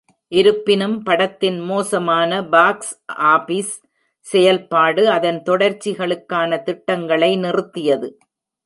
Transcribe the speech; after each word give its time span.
இருப்பினும், 0.27 1.03
படத்தின் 1.03 1.59
மோசமான 1.59 2.47
பாக்ஸ் 2.47 3.03
ஆபிஸ் 3.07 3.75
செயல்பாடு, 4.19 5.09
அதன் 5.09 5.41
தொடர்ச்சிகளுக்கான 5.49 6.61
திட்டங்களை 6.63 7.37
நிறுத்தியது. 7.37 8.09